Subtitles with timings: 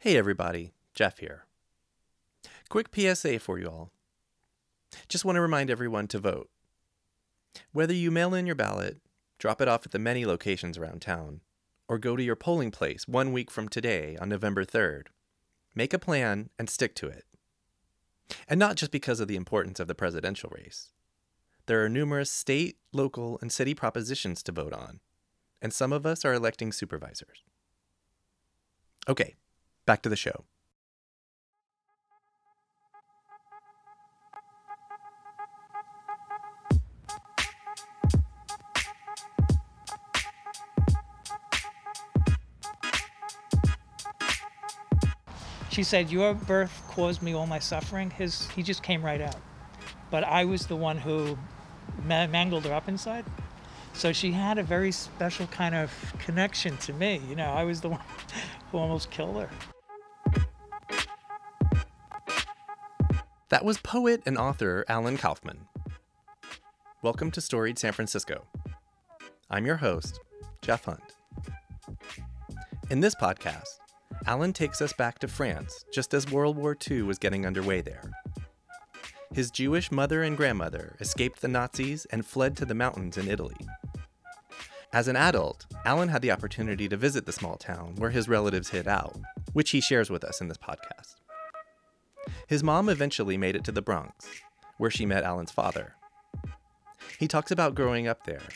[0.00, 1.46] Hey everybody, Jeff here.
[2.68, 3.90] Quick PSA for you all.
[5.08, 6.48] Just want to remind everyone to vote.
[7.72, 8.98] Whether you mail in your ballot,
[9.40, 11.40] drop it off at the many locations around town,
[11.88, 15.06] or go to your polling place one week from today on November 3rd,
[15.74, 17.24] make a plan and stick to it.
[18.48, 20.92] And not just because of the importance of the presidential race.
[21.66, 25.00] There are numerous state, local, and city propositions to vote on,
[25.60, 27.42] and some of us are electing supervisors.
[29.08, 29.34] Okay,
[29.88, 30.44] back to the show.
[45.70, 48.10] She said, Your birth caused me all my suffering.
[48.10, 49.36] His, he just came right out.
[50.10, 51.38] But I was the one who
[52.04, 53.24] ma- mangled her up inside.
[53.94, 57.22] So she had a very special kind of connection to me.
[57.26, 58.00] You know, I was the one
[58.70, 59.48] who almost killed her.
[63.50, 65.68] That was poet and author Alan Kaufman.
[67.00, 68.44] Welcome to Storied San Francisco.
[69.48, 70.20] I'm your host,
[70.60, 71.14] Jeff Hunt.
[72.90, 73.78] In this podcast,
[74.26, 78.02] Alan takes us back to France just as World War II was getting underway there.
[79.32, 83.56] His Jewish mother and grandmother escaped the Nazis and fled to the mountains in Italy.
[84.92, 88.68] As an adult, Alan had the opportunity to visit the small town where his relatives
[88.68, 89.16] hid out,
[89.54, 91.17] which he shares with us in this podcast.
[92.48, 94.26] His mom eventually made it to the Bronx,
[94.78, 95.96] where she met Alan's father.
[97.18, 98.48] He talks about growing up there,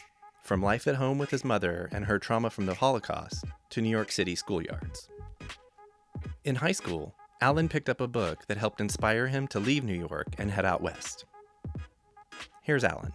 [0.43, 3.91] from life at home with his mother and her trauma from the Holocaust to New
[3.91, 5.09] York City schoolyards.
[6.43, 9.93] In high school, Alan picked up a book that helped inspire him to leave New
[10.09, 11.27] York and head out west.
[12.63, 13.13] Here's Alan.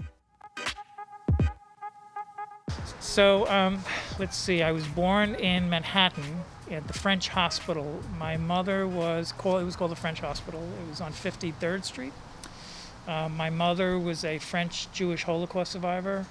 [3.00, 3.84] So um,
[4.20, 4.62] let's see.
[4.62, 8.02] I was born in Manhattan at the French Hospital.
[8.20, 9.62] My mother was called.
[9.62, 10.62] It was called the French Hospital.
[10.86, 12.14] It was on 53rd Street.
[13.08, 16.26] Uh, my mother was a French Jewish Holocaust survivor.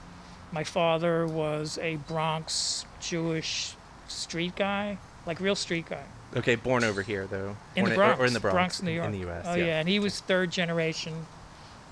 [0.53, 3.75] My father was a Bronx Jewish
[4.09, 6.05] street guy, like real street guy.
[6.37, 7.57] Okay, born over here though.
[7.75, 9.07] In Born the Bronx, or in the Bronx, Bronx, New in- York.
[9.07, 9.47] in the U.S.
[9.49, 9.79] Oh yeah.
[9.81, 11.27] and he was third generation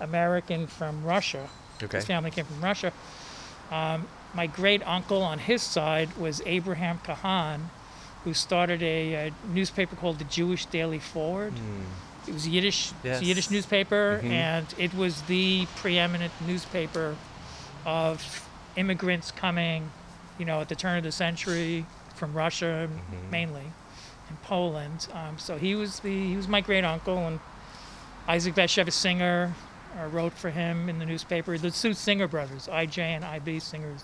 [0.00, 1.48] American from Russia.
[1.82, 1.98] Okay.
[1.98, 2.92] His family came from Russia.
[3.70, 7.70] Um, my great uncle on his side was Abraham Cahan,
[8.24, 11.52] who started a, uh newspaper called the Jewish Daily Forward.
[12.26, 14.30] It was Yiddish, it's a Yiddish newspaper, Mhm.
[14.30, 17.16] and it was the preeminent newspaper
[17.84, 19.90] of immigrants coming,
[20.38, 23.30] you know, at the turn of the century from Russia Mhm.
[23.30, 23.72] mainly,
[24.28, 25.06] and Poland.
[25.12, 27.40] Um, so he was the he was my great uncle, and
[28.26, 29.54] Isaac Bashevis Singer
[30.00, 31.58] uh, wrote for him in the newspaper.
[31.58, 33.02] The two Singer brothers, I.J.
[33.14, 33.60] and I.B.
[33.60, 34.02] Singers.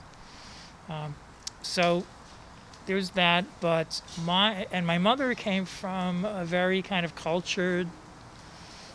[0.90, 1.14] Um,
[1.62, 2.04] so
[2.90, 7.86] there's that, but my and my mother came from a very kind of cultured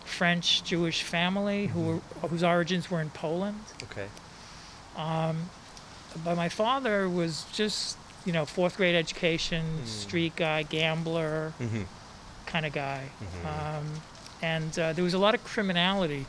[0.04, 3.62] French Jewish family who were, whose origins were in Poland.
[3.84, 4.08] Okay.
[4.98, 5.50] Um,
[6.26, 9.88] but my father was just, you know, fourth grade education, Mm.
[9.88, 11.84] street guy, gambler Mm-hmm.
[12.48, 13.04] kind of guy.
[13.24, 13.46] Mhm.
[13.78, 13.86] Um,
[14.42, 16.26] and uh, there was a lot of criminality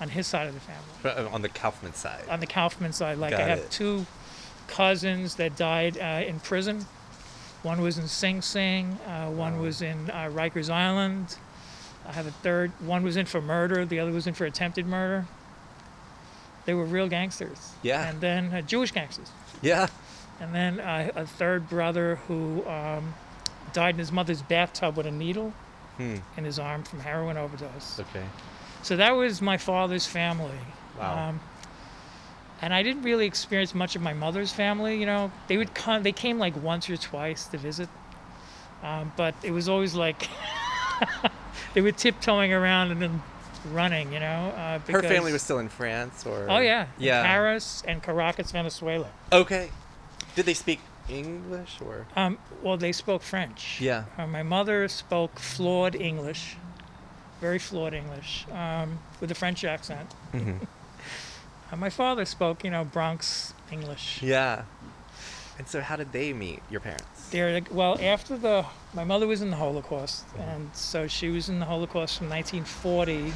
[0.00, 1.28] on his side of the family.
[1.28, 2.24] uh, On the Kaufman side.
[2.30, 3.70] On the Kaufman side, like I have it.
[3.70, 4.06] two
[4.68, 6.84] cousins that died uh, in prison.
[7.62, 11.36] One was in Sing Sing, uh, one was in uh, Rikers Island.
[12.08, 12.70] I have a third.
[12.80, 13.84] One was in for murder.
[13.84, 15.26] The other was in for attempted murder.
[16.64, 17.72] They were real gangsters.
[17.82, 18.08] Yeah.
[18.08, 19.30] And then uh, Jewish gangsters.
[19.62, 19.88] yeah.
[20.38, 23.14] And then uh, a third brother who um,
[23.72, 25.52] died in his mother's bathtub with a needle
[25.96, 26.16] Hmm.
[26.36, 27.98] in his arm from heroin overdose.
[27.98, 28.24] Okay.
[28.82, 30.58] So that was my father's family.
[31.00, 31.30] Wow.
[31.30, 31.40] Um,
[32.62, 34.98] and I didn't really experience much of my mother's family.
[34.98, 36.02] You know, they would come.
[36.02, 37.88] They came like once or twice to visit,
[38.82, 40.28] um, but it was always like
[41.74, 43.22] they were tiptoeing around and then
[43.72, 44.12] running.
[44.12, 47.22] You know, uh, Her family was still in France, or Oh yeah, in yeah.
[47.22, 49.08] Paris and Caracas, Venezuela.
[49.32, 49.70] Okay.
[50.34, 52.06] Did they speak English or?
[52.14, 53.80] Um, well, they spoke French.
[53.80, 54.04] Yeah.
[54.18, 56.56] Uh, my mother spoke flawed English,
[57.40, 60.14] very flawed English, um, with a French accent.
[60.34, 60.64] Mm-hmm.
[61.72, 64.22] Uh, my father spoke, you know, Bronx English.
[64.22, 64.62] Yeah.
[65.58, 67.28] And so, how did they meet your parents?
[67.30, 71.58] They're well after the my mother was in the Holocaust, and so she was in
[71.60, 73.32] the Holocaust from 1940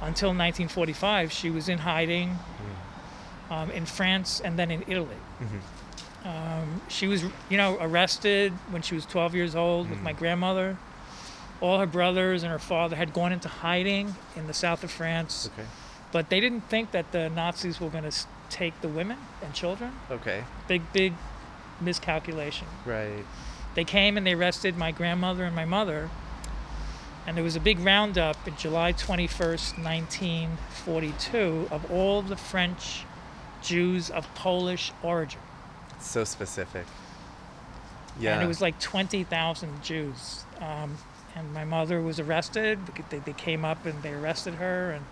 [0.00, 1.30] until 1945.
[1.30, 2.38] She was in hiding
[3.50, 5.16] um, in France and then in Italy.
[5.42, 6.26] Mhm.
[6.26, 10.76] Um, she was, you know, arrested when she was 12 years old with my grandmother.
[11.60, 15.50] All her brothers and her father had gone into hiding in the south of France,
[15.52, 15.66] Okay.
[16.12, 18.16] But they didn't think that the Nazis were going to
[18.48, 19.92] take the women and children.
[20.10, 20.44] Okay.
[20.68, 21.14] Big, big
[21.80, 22.66] miscalculation.
[22.84, 23.24] Right.
[23.74, 26.10] they came and they arrested my grandmother and my mother.
[27.26, 33.04] And there was a big roundup in July 21st, 1942, of all the French
[33.62, 35.40] Jews of Polish origin.
[36.00, 36.86] So specific.
[38.18, 38.34] Yeah.
[38.34, 40.44] And it was like 20,000 Jews.
[40.60, 40.96] Um,
[41.36, 42.78] and my mother was arrested.
[43.10, 44.90] They, they came up and they arrested her.
[44.90, 45.04] And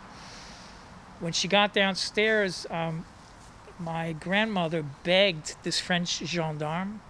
[1.21, 3.05] when she got downstairs, um,
[3.79, 7.01] my grandmother begged this French gendarme,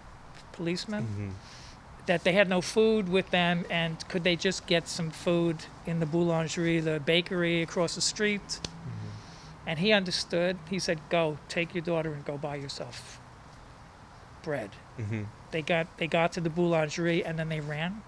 [0.51, 1.07] policeman,
[1.39, 2.05] Mhm.
[2.05, 5.99] that they had no food with them and could they just get some food in
[5.99, 8.59] the boulangerie, the bakery across the street.
[9.67, 10.57] And he understood.
[10.69, 13.19] He said, "Go, take your daughter and go buy yourself
[14.41, 15.27] bread." Mhm.
[15.51, 18.01] They got they got to the boulangerie and then they ran.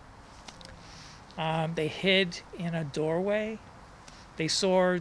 [1.37, 3.59] Um, they hid in a doorway.
[4.37, 4.97] They saw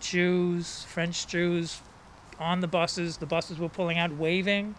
[0.00, 1.80] Jews, French Jews,
[2.38, 3.18] on the buses.
[3.18, 4.74] The buses were pulling out, waving.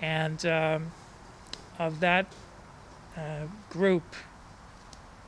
[0.00, 0.92] And um,
[1.78, 2.26] of that
[3.16, 4.02] uh, group,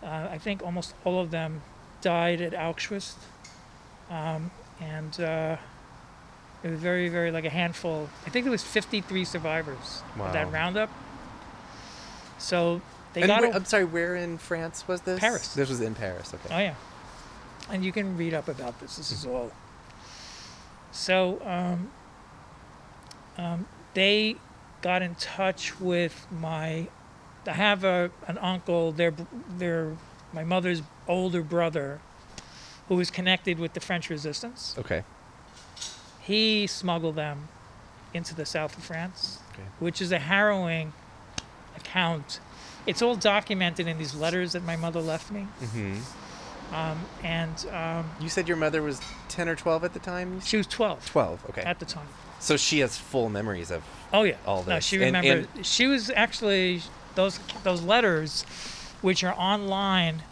[0.03, 1.61] uh, I think almost all of them
[2.01, 3.15] died at Auschwitz.
[4.11, 4.51] Um,
[4.81, 5.57] and uh,
[6.63, 8.09] it was very, very like a handful.
[8.27, 10.91] I think there was 53 survivors of that roundup.
[12.39, 12.81] So
[13.13, 13.43] they And got.
[13.43, 15.21] where- a- I'm sorry, where in France was this?
[15.21, 15.55] Paris.
[15.55, 16.33] This was in Paris.
[16.35, 16.55] Okay.
[16.55, 16.75] Oh yeah,
[17.71, 18.97] and you can read up about this.
[18.97, 19.51] This is all.
[20.91, 21.91] So um,
[23.39, 24.37] um, they
[24.83, 26.89] got in touch with my.
[27.47, 28.93] I have a an uncle.
[28.93, 29.13] Their
[29.59, 29.97] their
[30.33, 32.01] my mother's older brother,
[32.89, 34.75] who was connected with the French Resistance.
[34.79, 35.03] Okay.
[36.21, 37.49] He smuggled them
[38.15, 39.63] into the south of France, Okay.
[39.81, 40.93] which is a harrowing
[41.77, 42.39] account.
[42.87, 45.43] It's all documented in these letters that my mother left me.
[45.61, 45.99] hmm
[46.73, 50.41] Um, and um, You said your mother was 10 or 12 at the time?
[50.41, 51.45] she was 12 12.
[51.51, 51.63] Okay.
[51.63, 52.07] at the time.
[52.41, 53.83] so she has full memories of.
[54.13, 54.37] Oh yeah.
[54.47, 54.85] All No, this.
[54.87, 55.67] she And- remembered.
[55.67, 56.83] she was actually
[57.15, 58.43] those those letters,
[59.03, 60.23] which are online.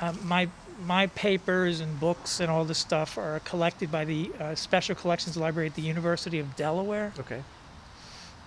[0.00, 0.48] Uh, my
[0.84, 5.36] my papers and books and all this stuff are collected by the uh, Special Collections
[5.36, 7.42] Library at the University of Delaware, Okay.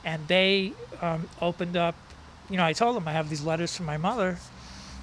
[0.03, 1.95] and they um, opened up.
[2.49, 4.37] You know, I told them I have these letters from my mother.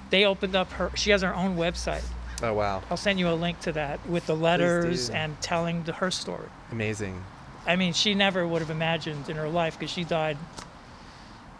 [0.09, 0.91] They opened up her.
[0.95, 2.03] She has her own website.
[2.43, 2.83] Oh wow.
[2.89, 6.47] I'll send you a link to that with the letters and telling the, her story.
[6.71, 7.23] Amazing.
[7.65, 10.37] I mean, she never would have imagined in her life because she died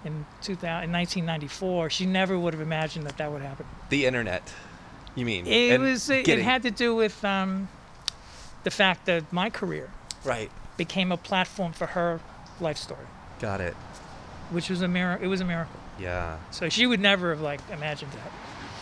[0.04, 1.90] in 2000, in 1994.
[1.90, 3.66] She never would have imagined that that would happen.
[3.90, 4.54] The internet.
[5.16, 5.48] You mean?
[5.48, 6.10] It And was.
[6.10, 7.70] It, it had to do with um,
[8.64, 9.90] the fact that my career
[10.24, 10.52] Right.
[10.78, 12.20] became a platform for her
[12.60, 13.06] life story,
[13.40, 13.74] Got it.
[14.52, 15.26] which was a miracle.
[15.26, 15.80] It was a miracle.
[16.00, 16.38] Yeah.
[16.52, 18.32] So she would never have like imagined that.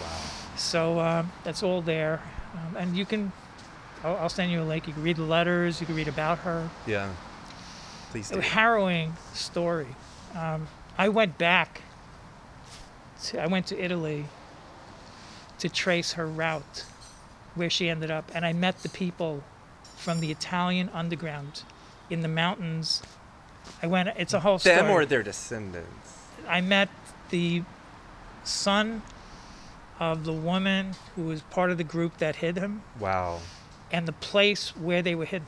[0.01, 0.07] Wow.
[0.55, 2.21] So um, that's all there,
[2.53, 3.31] um, and you can.
[4.03, 4.87] I'll, I'll send you a link.
[4.87, 5.79] You can read the letters.
[5.79, 6.69] You can read about her.
[6.85, 7.09] Yeah.
[8.11, 8.39] Please do.
[8.39, 9.87] a harrowing story.
[10.35, 10.67] Um,
[10.97, 11.81] I went back.
[13.25, 14.25] To, I went to Italy
[15.59, 16.85] to trace her route,
[17.55, 19.43] where she ended up, and I met the people
[19.95, 21.63] from the Italian underground
[22.09, 23.01] in the mountains.
[23.81, 24.09] I went.
[24.17, 24.75] It's a whole story.
[24.75, 26.17] Them or their descendants.
[26.47, 26.89] I met
[27.33, 27.63] the
[28.43, 29.01] son
[29.99, 33.39] of the woman who was part of the group that hid him, Wow.
[33.91, 35.47] and the place where they were hidden.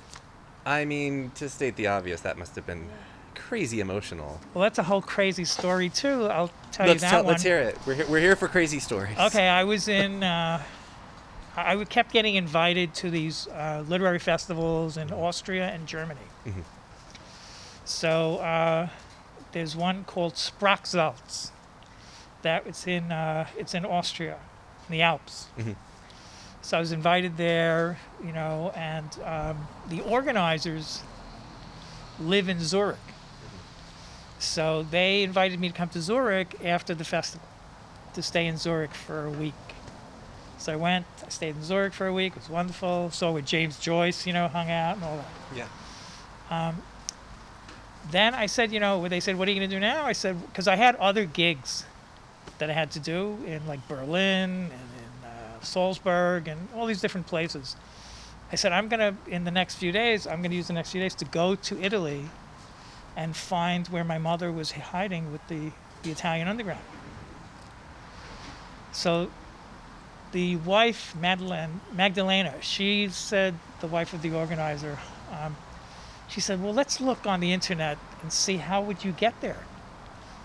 [0.66, 2.90] I mean, to state the obvious, that must have been
[3.36, 4.42] crazy emotional.
[4.56, 6.26] Well, that's a whole crazy story too.
[6.26, 7.34] I'll tell let's you that tell, one.
[7.34, 7.78] let's hear it.
[7.86, 9.16] We're here, we're here for crazy stories.
[9.20, 10.24] Okay, I was in.
[10.24, 10.63] Uh,
[11.56, 16.27] I kept getting invited to these uh, literary festivals in Austria and Germany.
[16.48, 16.63] Mhm.
[17.86, 18.89] So uh,
[19.51, 21.51] there's one called Sprachsalz.
[22.46, 24.38] That it's in uh, it's in Austria,
[24.88, 25.48] in the Alps.
[25.58, 25.75] Mhm.
[26.62, 31.02] So I was invited there, you know, and um, the organizers
[32.20, 33.08] live in Zurich.
[34.38, 37.48] So they invited me to come to Zurich after the festival
[38.14, 39.54] to stay in Zurich for a week.
[40.60, 42.34] So I went, I stayed in Zurich for a week.
[42.36, 43.10] It was wonderful.
[43.10, 45.68] Saw with James Joyce, you know, hung out and all that.
[46.52, 46.74] Yeah.
[48.12, 50.06] Then I said, you know, they said, what are you going to do now?
[50.06, 51.86] I said, because I had other gigs
[52.58, 57.02] that I had to do in like Berlin and in uh, Salzburg and all these
[57.02, 57.75] different places.
[58.52, 60.74] I said, I'm going to, in the next few days, I'm going to use the
[60.74, 62.25] next few days to go to Italy
[63.16, 65.72] and find where my mother was hiding with the,
[66.04, 66.82] the Italian underground.
[68.92, 69.30] So
[70.32, 75.00] the wife, Madeline, Magdalena, she said, the wife of the organizer,
[75.32, 75.56] um,
[76.28, 79.64] she said, well, let's look on the internet and see how would you get there.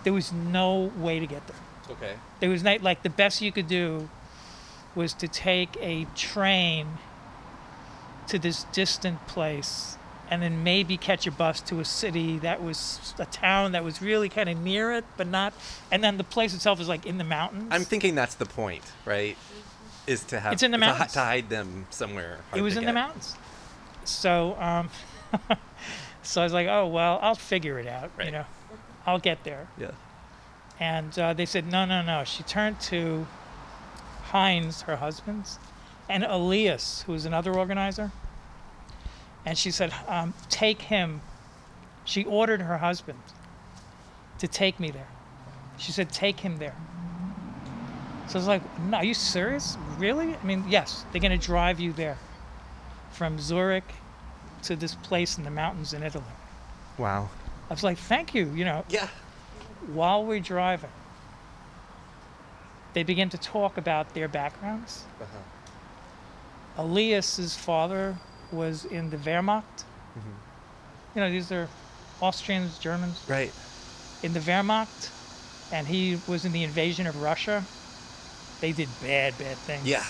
[0.05, 1.57] There was no way to get there.
[1.91, 2.15] Okay.
[2.41, 4.09] There was not, like the best you could do
[4.95, 6.87] was to take a train
[8.29, 9.97] to this distant place
[10.31, 14.01] and then maybe catch a bus to a city that was a town that was
[14.01, 15.53] really kind of near it, but not.
[15.91, 17.69] And then the place itself is like in the mountains.
[17.73, 19.37] I'm thinking that's the point, right?
[20.07, 21.13] Is to have It's in the mountains.
[21.15, 22.39] to hide them somewhere.
[22.55, 23.35] it was in the mountains.
[24.05, 24.89] So, um,
[26.23, 28.11] so I was like, oh well, I'll figure it out.
[28.25, 28.45] You know,
[29.07, 29.69] I'll get there.
[29.79, 29.91] Yeah.
[30.81, 32.25] And uh, they said, no, no, no.
[32.25, 33.27] She turned to
[34.25, 35.59] Heinz, her husband's,
[36.09, 38.11] and Elias, who was another organizer.
[39.45, 41.21] And she said, um, take him.
[42.05, 43.19] She ordered her husband
[44.39, 45.09] to take me there.
[45.77, 46.75] She said, take him there.
[48.29, 49.77] So I was like, no, are you serious?
[49.99, 50.35] Really?
[50.35, 52.17] I mean, yes, they're going to drive you there
[53.13, 53.85] from Zurich
[54.63, 56.25] to this place in the mountains in Italy.
[56.97, 57.29] Wow.
[57.69, 59.09] I was like, thank you, you know, Yeah.
[59.89, 60.91] While we're driving,
[62.93, 65.05] they begin to talk about their backgrounds.
[65.21, 66.83] Uh-huh.
[66.83, 68.17] Elias's father
[68.53, 69.85] was in the Wehrmacht.
[71.15, 71.69] You know, these are
[72.21, 73.53] Austrians, Germans Right.
[74.23, 75.11] in the Wehrmacht,
[75.73, 77.65] and he was in the invasion of Russia.
[78.61, 79.85] They did bad, bad things.
[79.87, 80.05] Yeah.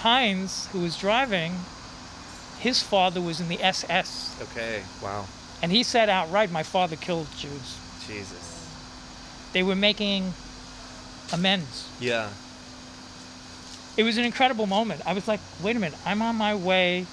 [0.00, 1.54] Heinz, who was driving,
[2.58, 4.82] his father was in the SS, Okay.
[5.02, 5.26] Wow.
[5.62, 8.68] and he said outright, "My father killed Jews." Jesus.
[9.52, 10.34] They were making
[11.32, 11.88] amends.
[12.00, 12.28] Yeah.
[13.96, 15.00] it was an incredible moment.
[15.06, 17.06] I was like, wait a minute, I'm on my way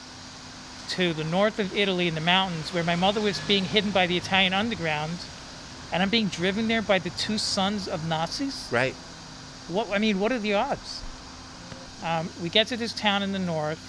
[0.90, 4.06] to the north of Italy in the mountains where my mother was being hidden by
[4.06, 5.14] the Italian underground,
[5.92, 8.68] and I'm being driven there by the two sons of Nazis.
[8.70, 8.94] Right.
[9.70, 11.02] What I mean, what are the odds?
[12.04, 13.80] Um, we get to this town in the north.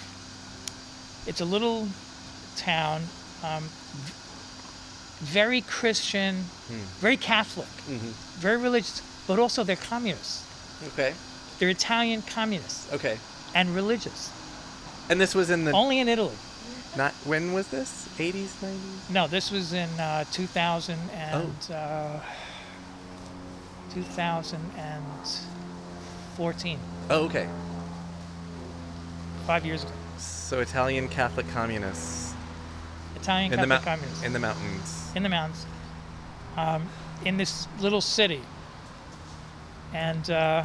[1.27, 1.89] It's a little
[2.55, 3.03] town,
[3.43, 3.65] um,
[5.19, 6.45] very Christian,
[6.99, 8.09] very Catholic, Mm-hmm.
[8.39, 10.43] very religious, but also they're communists.
[10.93, 11.13] Okay.
[11.59, 13.17] They're Italian communists Okay.
[13.53, 14.31] and religious.
[15.09, 16.35] And this was in the Only in Italy.
[16.97, 18.07] not when was this?
[18.17, 19.09] 80s, 90s?
[19.09, 22.19] No, this was in uh, 2000 and uh,
[23.93, 26.79] 2014,
[27.09, 27.47] Oh, okay.
[29.45, 29.91] five years ago.
[30.17, 32.24] So Italian Catholic communists
[33.25, 35.11] Italian in the Catholic mou- communists in the mountains.
[35.15, 35.65] in the mountains,
[36.57, 36.87] um,
[37.25, 38.41] in this little city.
[39.93, 40.63] And uh,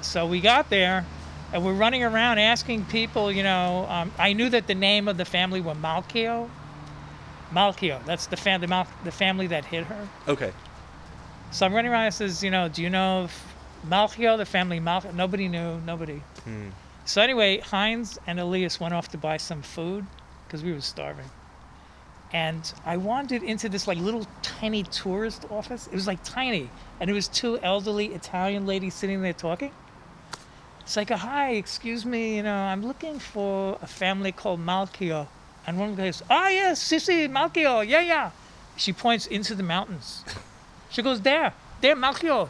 [0.00, 1.04] so we got there,
[1.52, 3.30] and we're running around asking people.
[3.32, 6.48] You know, um, I knew that the name of the family were Malchio.
[7.52, 10.08] Malchio, that's the, fam- the, Mal- the family that hit her.
[10.28, 10.52] Okay.
[11.50, 13.28] So I'm running around and says, you know, do you know
[13.88, 15.12] Malchio, the family Malchio?
[15.14, 16.22] Nobody knew, nobody.
[16.44, 16.68] Hmm.
[17.06, 20.06] So anyway, Heinz and Elias went off to buy some food
[20.46, 21.24] because we were starving.
[22.32, 25.88] And I wandered into this like little tiny tourist office.
[25.88, 26.70] It was like tiny,
[27.00, 29.72] and it was two elderly Italian ladies sitting there talking.
[30.80, 35.28] It's like, hi, excuse me, you know, I'm looking for a family called Malchio.
[35.66, 38.30] And one goes, ah, yes, Sisi, Malchio, yeah, yeah.
[38.76, 40.24] She points into the mountains.
[40.88, 42.48] She goes, there, there, Malchio.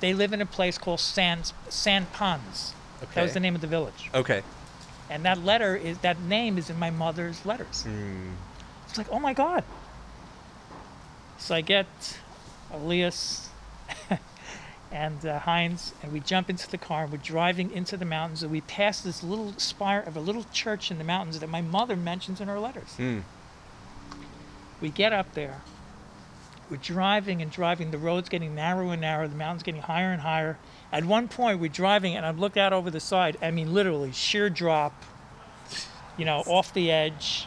[0.00, 2.74] They live in a place called San, San Pons.
[3.14, 4.10] That was the name of the village.
[4.14, 4.42] Okay.
[5.10, 7.84] And that letter is, that name is in my mother's letters.
[8.88, 8.90] Hmm.
[8.90, 9.64] It's like, oh my God.
[11.38, 11.86] So I get
[12.72, 13.48] Elias
[14.92, 17.06] and uh, Heinz, and we jump into the car.
[17.06, 20.90] We're driving into the mountains, and we pass this little spire of a little church
[20.90, 22.94] in the mountains that my mother mentions in her letters.
[22.96, 23.20] Hmm.
[24.80, 25.60] We get up there.
[26.70, 27.90] We're driving and driving.
[27.90, 29.28] The road's getting narrower and narrower.
[29.28, 30.58] The mountain's getting higher and higher.
[30.92, 33.38] At one point, we're driving, and I look out over the side.
[33.40, 35.04] I mean, literally, sheer drop.
[36.16, 37.46] You know, off the edge.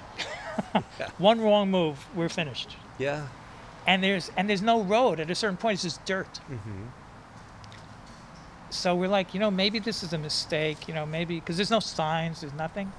[1.18, 2.78] one wrong move, we're finished.
[2.98, 3.28] Yeah.
[3.88, 5.20] And there's and there's no road.
[5.20, 6.40] At a certain point, it's just dirt.
[6.50, 6.84] Mm-hmm.
[8.70, 10.88] So we're like, you know, maybe this is a mistake.
[10.88, 12.92] You know, maybe because there's no signs, there's nothing.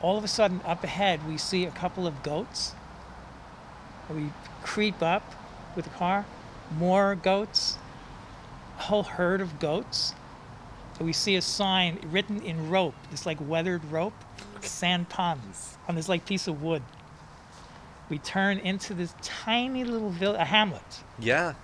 [0.00, 2.72] All of a sudden, up ahead, we see a couple of goats.
[4.08, 4.30] We
[4.62, 5.34] creep up
[5.74, 6.24] with the car,
[6.76, 7.78] more goats,
[8.78, 10.14] a whole herd of goats.
[10.98, 14.14] And we see a sign written in rope, this like weathered rope,
[14.64, 16.82] San Pons on this like piece of wood.
[18.10, 20.82] We turn into this tiny little village, a hamlet
[21.18, 21.54] Yeah.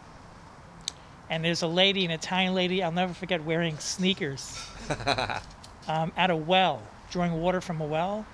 [1.30, 4.66] and there's a lady, an Italian lady, I'll never forget, wearing sneakers
[5.88, 8.26] um, at a well, drawing water from a well.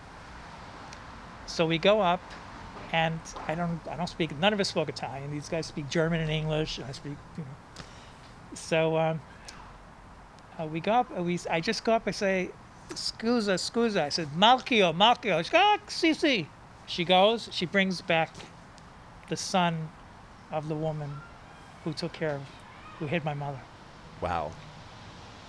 [1.47, 2.21] So we go up,
[2.93, 4.37] and I don't, I don't speak.
[4.39, 5.31] None of us spoke Italian.
[5.31, 6.79] These guys speak German and English.
[6.79, 7.85] And I speak, you know.
[8.55, 9.21] So um,
[10.59, 11.11] uh, we go up.
[11.17, 12.03] uh, We, I just go up.
[12.07, 12.51] I say,
[12.95, 16.49] "Scusa, scusa." I said, "Malchio, Malchio." She goes, "Ah, si, si."
[16.87, 17.49] She goes.
[17.53, 18.31] She brings back
[19.29, 19.89] the son
[20.51, 21.21] of the woman
[21.85, 22.43] who took care of,
[22.99, 23.61] who hid my mother.
[24.21, 24.51] Wow.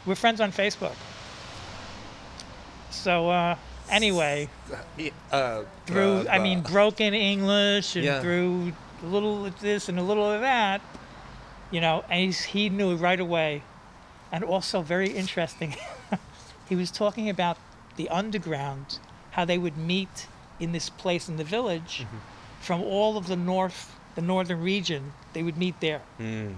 [0.06, 0.96] We're friends on Facebook.
[2.92, 3.56] So uh,
[3.92, 4.48] Anyway,
[5.32, 8.22] Uh, through uh, I mean uh, broken English and Yeah.
[8.22, 8.72] through
[9.04, 10.82] a little of this and a little of that,
[11.72, 13.64] you know, and he's, he knew right away,
[14.32, 15.76] and also very interesting.
[16.72, 17.58] he was talking about
[17.98, 18.98] the underground,
[19.32, 22.18] how they would meet in this place in the village, Mm-hmm.
[22.62, 25.12] from all of the north, the northern region.
[25.34, 26.56] They would meet there mm.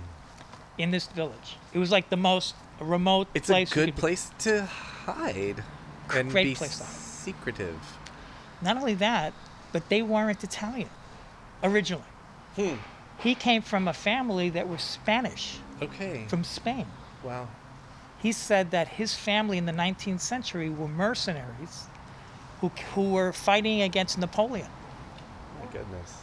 [0.77, 1.57] in this village.
[1.73, 3.71] It was like the most remote It's place.
[3.71, 3.99] a good could be.
[4.01, 5.63] place to hide
[6.13, 6.93] and Great be place to hide.
[6.93, 7.79] secretive.
[8.61, 9.33] Not only that,
[9.71, 10.89] but they weren't Italian
[11.63, 12.11] originally.
[12.55, 12.75] Hmm.
[13.17, 16.25] He came from a family that were Spanish Okay.
[16.27, 16.85] from Spain.
[17.23, 17.47] wow.
[18.23, 21.87] He said that his family in the 19th century were mercenaries
[22.61, 24.69] who, who were fighting against Napoleon.
[25.59, 26.15] My goodness.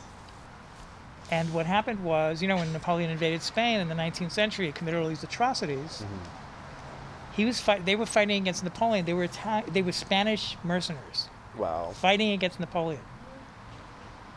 [1.31, 4.73] And what happened was, you know, when Napoleon invaded Spain in the 19th century, he
[4.73, 6.03] committed all these atrocities.
[7.37, 9.05] He was fight- they were fighting against Napoleon.
[9.05, 11.29] They were Itali- they were Spanish mercenaries.
[11.57, 11.91] Wow.
[11.95, 13.03] fighting against Napoleon.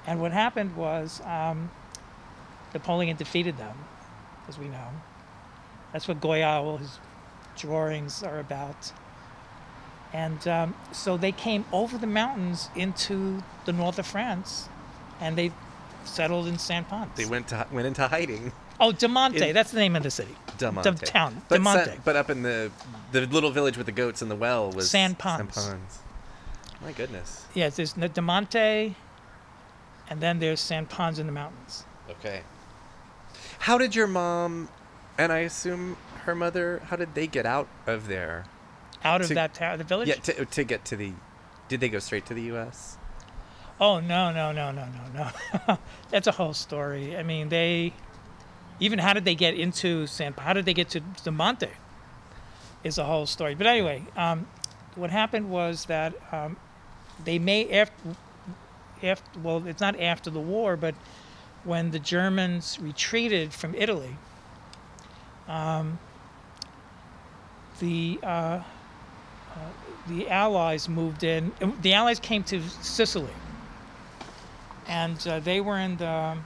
[0.05, 1.71] And what happened was um,
[2.73, 3.77] Napoleon defeated them,
[4.49, 4.89] as we know.
[5.93, 6.99] That's what Goya, his
[7.55, 8.91] drawings are about.
[10.13, 14.69] And um, so they came over the mountains into the north of France,
[15.19, 15.51] and they
[16.05, 17.09] settled in Saint Pons.
[17.15, 18.51] They went to went into hiding.
[18.79, 20.35] oh, Demonte, in- that's the name of the city.
[20.57, 20.83] Demonte.
[20.99, 21.85] The town, But, Demonte.
[21.95, 22.69] Sa- but up in the
[23.11, 25.55] the little village with the goats and the well was San Pons.
[25.55, 25.99] Pons.
[26.81, 27.45] My goodness.
[27.55, 28.93] Yes, there's Demonte,
[30.09, 31.85] and then there's Saint Pons in the mountains.
[32.09, 32.41] Okay.
[33.59, 34.69] How did your mom
[35.17, 38.45] and I assume her mother how did they get out of there?
[39.03, 40.07] Out of To- that town, the village?
[40.07, 41.13] Yeah, to, to get to the
[41.67, 42.97] did they go straight to the US?
[43.79, 45.31] Oh no no no no no
[45.67, 45.77] no!
[46.09, 47.17] That's a whole story.
[47.17, 47.93] I mean, they
[48.79, 50.33] even how did they get into San?
[50.33, 51.69] How did they get to the Monte?
[52.83, 53.55] Is a whole story.
[53.55, 54.45] But anyway, um,
[54.95, 56.57] what happened was that um,
[57.23, 58.15] they may after
[59.01, 60.95] after well, it's not after the war, but
[61.63, 64.17] when the Germans retreated from Italy,
[65.47, 65.99] um,
[67.79, 68.63] the uh, uh,
[70.07, 71.51] the Allies moved in.
[71.81, 73.33] The Allies came to Sicily,
[74.87, 76.37] and uh, they were in the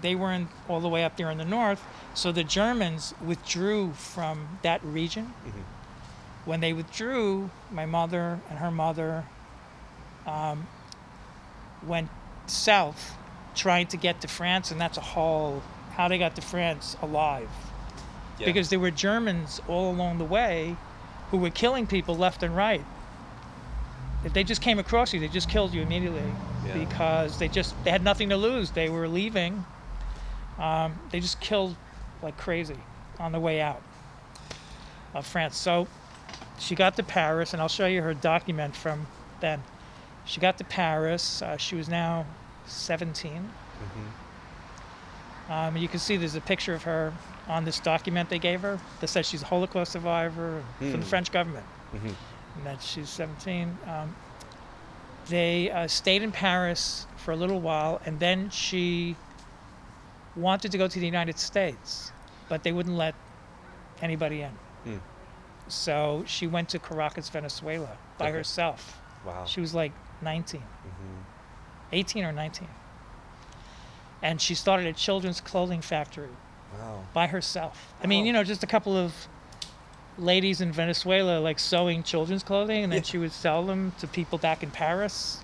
[0.00, 1.82] they were in all the way up there in the north.
[2.14, 5.34] So the Germans withdrew from that region.
[6.44, 9.24] When they withdrew, my mother and her mother
[10.26, 10.66] um,
[11.86, 12.08] went
[12.46, 13.14] south,
[13.54, 17.48] trying to get to France, and that's a whole how they got to France alive
[18.42, 18.46] Yeah.
[18.46, 20.76] because there were Germans all along the way
[21.30, 22.84] who were killing people left and right.
[24.24, 26.30] If they just came across you, they just killed you immediately
[26.66, 26.74] Yeah.
[26.74, 28.70] because they just they had nothing to lose.
[28.72, 29.64] They were leaving.
[30.58, 31.76] Um, they just killed
[32.22, 32.76] like crazy
[33.18, 33.82] on the way out
[35.14, 35.56] of France.
[35.56, 35.88] So
[36.58, 39.06] she got to Paris, and I'll show you her document from
[39.40, 39.62] then.
[40.24, 41.42] She got to Paris.
[41.42, 42.26] Uh, she was now
[42.66, 43.50] 17.
[45.50, 47.12] Um, you can see there's a picture of her
[47.48, 51.02] on this document they gave her that says she's a Holocaust survivor from the Hmm.
[51.02, 52.14] French government Mhm.
[52.56, 53.76] and that she's 17.
[53.86, 54.14] Um,
[55.28, 59.16] they uh, stayed in Paris for a little while, and then she
[60.36, 62.10] wanted to go to the United States,
[62.48, 63.14] but they wouldn't let
[64.00, 64.50] anybody in.
[64.84, 64.98] Hmm.
[65.68, 68.36] So she went to Caracas, Venezuela by Okay.
[68.38, 69.00] herself.
[69.24, 69.44] Wow.
[69.46, 70.60] She was like 19.
[70.62, 71.24] Mhm.
[71.92, 72.68] 18 or 19.
[74.22, 76.30] And she started a children's clothing factory
[76.78, 77.00] Wow.
[77.12, 77.92] by herself.
[78.02, 78.26] I mean, Wow.
[78.26, 79.12] you know, just a couple of
[80.18, 83.04] ladies in Venezuela like sewing children's clothing and then Yeah.
[83.10, 85.38] she would sell them to people back in Paris.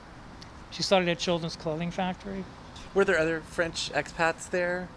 [0.71, 2.45] She started a children's clothing factory.
[2.95, 4.89] Were there other French expats there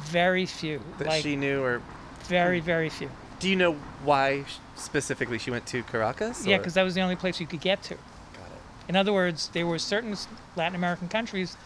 [0.00, 0.82] Very few.
[0.98, 1.82] that like she knew or
[2.24, 3.10] very very few.
[3.40, 3.72] do you know
[4.04, 6.46] why sh- specifically she went to Caracas?
[6.46, 7.94] Yeah, or- because that was the only place you could get to.
[7.94, 8.62] Got it.
[8.88, 11.56] In other words, there were certain s- Latin American countries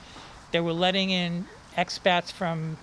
[0.53, 2.79] that were letting in expats from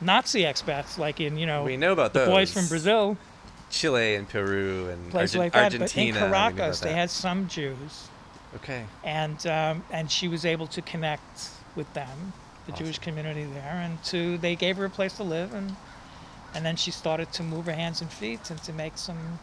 [0.00, 2.28] Nazi expats, like in you know We know about the those.
[2.28, 3.16] boys from Brazil,
[3.70, 5.64] Chile and Peru and places like that.
[5.64, 5.86] Argentina.
[5.88, 8.08] but in we knew about Caracas, they had some Jews,
[8.56, 8.84] Okay.
[9.04, 12.32] and um, and she was able to connect with them,
[12.66, 15.76] the Jewish community there, and to they gave her a place to live, and
[16.54, 19.38] and then she started to move her hands and feet and to make some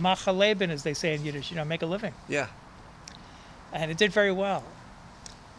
[0.00, 2.48] machaleben, as they say in Yiddish, you know, make a living, Yeah.
[3.72, 4.62] and it did very well.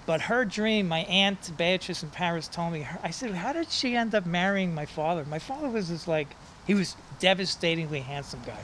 [0.09, 2.87] But her dream, my aunt Beatrice in Paris told me.
[3.03, 6.29] I said, "How did she end up marrying my father?" My father was this like,
[6.65, 8.57] he was devastatingly handsome guy,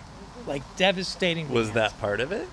[0.47, 1.53] like devastatingly.
[1.53, 1.75] Was handsome.
[1.83, 2.49] that part of it?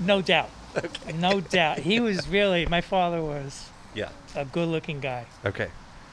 [0.00, 0.50] No doubt.
[0.76, 1.12] okay.
[1.12, 1.78] No doubt.
[1.78, 4.08] He was really, my father was Yeah.
[4.34, 5.26] a good looking guy.
[5.46, 5.68] Okay.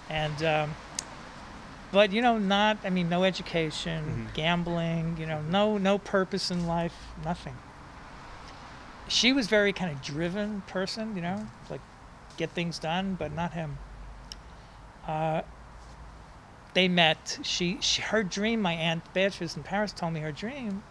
[0.08, 0.76] And, um,
[1.92, 4.36] but, you know, not, I mean, no education, Mhm.
[4.36, 6.94] gambling, you know, no, no purpose in life,
[7.26, 7.56] nothing.
[9.12, 11.82] She was very kind of driven person, you know, like
[12.38, 13.78] get things done, but not him.
[15.06, 15.42] Uh,
[16.74, 17.40] they met.
[17.44, 18.62] She, she her dream.
[18.62, 20.82] My aunt Beatrice in Paris told me her dream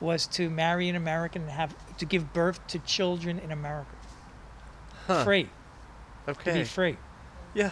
[0.00, 3.96] was to marry an American and have to give birth to children in America,
[5.06, 5.24] Huh.
[5.24, 5.48] free
[6.26, 6.58] to Okay.
[6.58, 6.96] be free.
[7.54, 7.70] Yeah.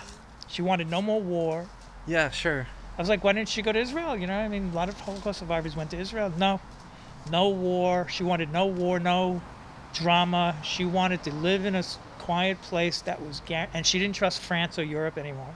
[0.49, 1.66] She wanted no more war.
[2.07, 2.31] Yeah.
[2.31, 2.66] Sure.
[2.97, 4.16] I was like, why didn't she go to Israel?
[4.16, 6.33] You know, I mean, a lot of Holocaust survivors went to Israel.
[6.38, 6.61] No,
[7.31, 8.07] no war.
[8.09, 9.42] She wanted no war, no
[9.94, 10.57] drama.
[10.62, 11.83] She wanted to live in a
[12.18, 15.54] quiet place that was, gar- and she didn't trust France or Europe anymore.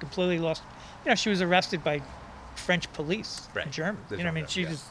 [0.00, 0.62] Completely lost.
[1.04, 2.02] You know, she was arrested by
[2.54, 3.64] French police Right.
[3.64, 4.02] and German.
[4.10, 4.70] You know, what I mean, she yeah.
[4.70, 4.86] just.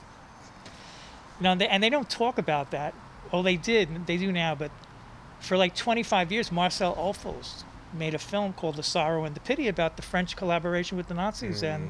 [1.39, 2.93] You know, they, and they don't talk about that.
[3.31, 4.07] Oh, they did.
[4.07, 4.71] They do now, but
[5.39, 9.67] for like 25 years, Marcel Ophuls made a film called The Sorrow and the Pity
[9.67, 11.89] about the French collaboration with the Nazis, and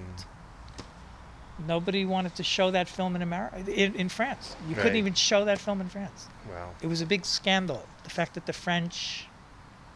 [1.65, 4.55] nobody wanted to show that film in America, in, in France.
[4.67, 4.81] You Right.
[4.83, 6.27] couldn't even show that film in France.
[6.49, 6.71] Wow.
[6.81, 7.85] It was a big scandal.
[8.03, 9.27] The fact that the French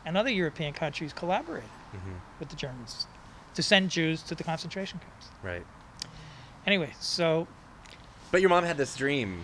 [0.05, 3.05] and other European countries collaborated hmm with the Germans
[3.53, 5.27] to send Jews to the concentration camps.
[5.43, 5.65] Right.
[6.65, 7.47] Anyway, so
[8.31, 9.43] But your mom had this dream,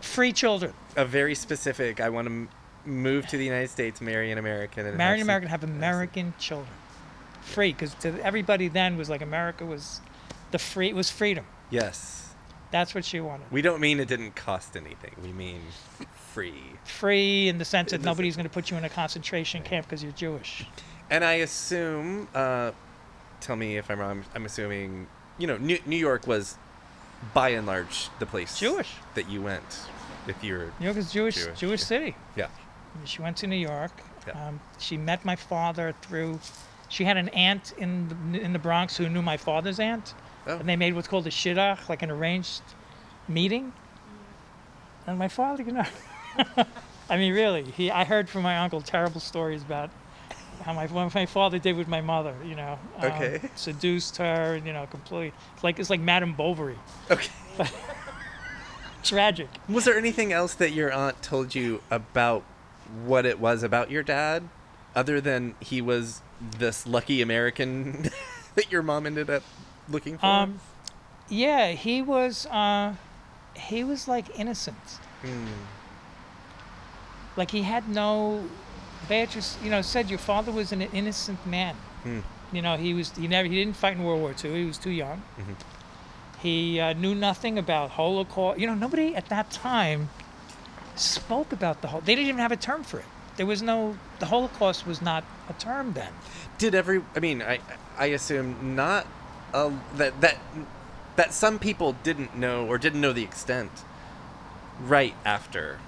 [0.00, 2.00] free children, a very specific.
[2.00, 2.48] I want to m-
[2.86, 6.34] move to the United States, marry an American, and marry an have American, have American
[6.38, 6.72] children,
[7.42, 10.00] free, because to everybody then was like America was
[10.52, 11.44] the free, it was freedom.
[11.70, 12.34] Yes.
[12.70, 13.50] That's what she wanted.
[13.50, 15.14] We don't mean it didn't cost anything.
[15.22, 15.60] We mean
[16.32, 16.62] free.
[16.84, 20.02] free in the sense that nobody's going to put you in a concentration camp because
[20.02, 20.64] you're Jewish.
[21.10, 22.72] And I assume, uh,
[23.40, 24.24] tell me if I'm wrong.
[24.34, 26.56] I'm assuming, you know, New, New York was,
[27.34, 28.94] by and large, the place Jewish.
[29.14, 29.80] that you went.
[30.26, 31.86] If you're, New York is Jewish, Jewish, Jewish, yeah.
[31.86, 32.16] city.
[32.36, 32.46] yeah,
[33.04, 33.90] She went to New York.
[34.26, 34.48] Yeah.
[34.48, 36.38] Um, she met my father through.
[36.88, 40.14] She had an aunt in the, in the Bronx who knew my father's aunt,
[40.46, 42.62] oh, and they made what's called a shidduch, like an arranged
[43.28, 43.72] meeting.
[45.06, 45.84] And my father, you know,
[47.10, 47.90] I mean, really, he.
[47.90, 49.90] I heard from my uncle terrible stories about
[50.64, 52.34] how my what my father did with my mother.
[52.44, 53.40] You know, um, Okay.
[53.56, 54.60] seduced her.
[54.64, 55.32] You know, completely.
[55.54, 56.78] It's like it's like Madame Bovary.
[57.10, 57.30] okay.
[59.02, 59.48] Tragic.
[59.68, 62.44] Was there anything else that your aunt told you about
[63.04, 64.48] what it was about your dad,
[64.94, 66.22] other than he was
[66.58, 68.10] this lucky American
[68.54, 69.42] that your mom ended up
[69.92, 70.26] looking for?
[70.26, 70.60] Um,
[71.28, 72.46] yeah, he was.
[72.46, 72.94] Uh,
[73.54, 74.76] he was like innocent.
[75.22, 75.46] Hmm.
[77.36, 78.44] Like he had no.
[79.08, 81.74] Beatrice, you know, said your father was an innocent man.
[82.02, 82.20] Hmm.
[82.52, 83.12] You know, he was.
[83.16, 83.48] He never.
[83.48, 84.54] He didn't fight in World War II.
[84.60, 85.22] He was too young.
[85.38, 85.54] Mhm.
[86.40, 88.58] He uh, knew nothing about Holocaust.
[88.58, 90.08] You know, nobody at that time
[90.96, 92.00] spoke about the whole.
[92.00, 93.06] They didn't even have a term for it.
[93.36, 93.96] There was no.
[94.18, 96.12] The Holocaust was not a term then.
[96.58, 97.02] Did every?
[97.16, 97.60] I mean, I
[97.98, 99.06] I assume not.
[99.54, 100.38] Uh, that that
[101.16, 103.70] that some people didn't know or didn't know the extent.
[104.80, 105.78] Right after.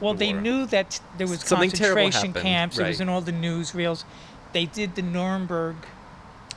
[0.00, 0.42] Well, the they war.
[0.42, 2.78] knew that there was Something concentration camps.
[2.78, 4.04] It was in all the newsreels.
[4.52, 5.76] They did the Nuremberg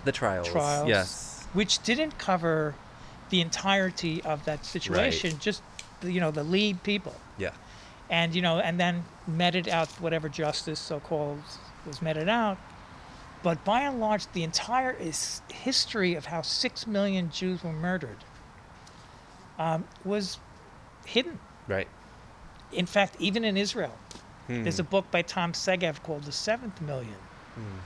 [0.05, 0.47] The trials.
[0.47, 1.45] trials, Yes.
[1.53, 2.73] which didn't cover
[3.29, 5.37] the entirety of that situation.
[5.39, 5.61] Just
[6.01, 7.51] you know the lead people, Yeah.
[8.09, 11.41] and you know, and then meted out whatever justice, so-called,
[11.85, 12.57] was meted out.
[13.43, 18.23] But by and large, the entire is history of how six million Jews were murdered
[19.59, 20.39] um, was
[21.05, 21.39] hidden.
[21.67, 21.87] Right.
[22.71, 23.95] In fact, even in Israel,
[24.47, 24.63] Hmm.
[24.63, 27.19] there's a book by Tom Segev called The Seventh Million
[27.55, 27.79] Hmm.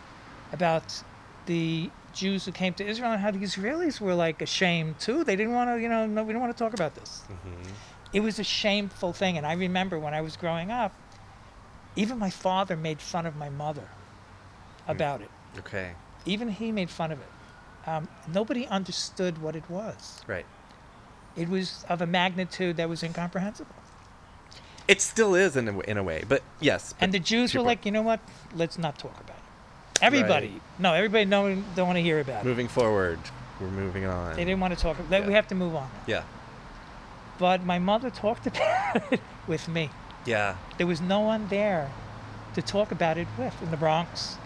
[0.54, 1.04] about
[1.46, 5.24] the Jews who came to Israel and how the Israelis were like ashamed too.
[5.24, 7.24] They didn't want to, you know, no, we don't want to talk about this.
[7.30, 7.72] Mhm.
[8.14, 9.38] It was a shameful thing.
[9.38, 10.94] And I remember when I was growing up,
[11.96, 13.88] even my father made fun of my mother
[14.88, 15.30] about it.
[15.60, 15.92] Okay.
[16.26, 17.90] Even he made fun of it.
[17.90, 20.22] Um, nobody understood what it was.
[20.28, 20.46] Right.
[21.36, 23.76] It was of a magnitude that was incomprehensible.
[24.88, 26.94] It still is in a, in a way, but yes.
[27.00, 27.68] And the Jews were point.
[27.68, 28.20] like, you know what?
[28.56, 30.04] Let's not talk about it.
[30.04, 32.48] Everybody, no, everybody don't, don't want to hear about it.
[32.48, 33.20] moving forward,
[33.60, 34.36] we're moving on.
[34.36, 34.98] They didn't want to talk.
[35.10, 35.90] That We have to move on.
[36.06, 36.24] Yeah.
[37.40, 39.90] But my mother talked about it with me.
[40.26, 40.56] Yeah.
[40.78, 41.92] There was no one there
[42.54, 44.38] to talk about it with in the Bronx.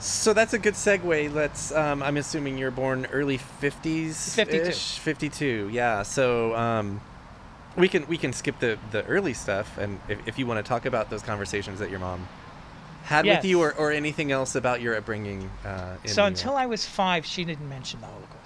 [0.00, 1.32] So that's a good segue.
[1.32, 1.72] Let's.
[1.72, 4.34] Um, I'm assuming you're born early 50s.
[4.34, 4.72] 52.
[4.72, 5.70] 52.
[5.72, 6.02] Yeah.
[6.02, 7.00] So um,
[7.76, 10.68] we can we can skip the the early stuff, and if, if you want to
[10.68, 12.26] talk about those conversations that your mom
[13.04, 13.38] had Yes.
[13.38, 15.50] with you, or, or anything else about your upbringing.
[15.64, 18.36] Uh, in so until I was five, she didn't mention the Holocaust.